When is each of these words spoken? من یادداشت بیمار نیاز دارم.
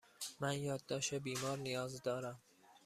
من 0.39 0.57
یادداشت 0.59 1.13
بیمار 1.13 1.57
نیاز 1.57 2.03
دارم. 2.03 2.39